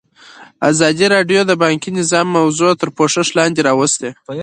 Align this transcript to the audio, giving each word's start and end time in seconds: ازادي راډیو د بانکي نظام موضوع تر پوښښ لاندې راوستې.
ازادي 0.69 1.05
راډیو 1.15 1.41
د 1.45 1.51
بانکي 1.63 1.91
نظام 1.99 2.27
موضوع 2.39 2.71
تر 2.81 2.89
پوښښ 2.97 3.27
لاندې 3.37 3.61
راوستې. 3.69 4.09